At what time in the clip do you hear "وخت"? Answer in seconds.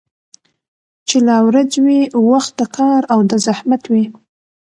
2.29-2.51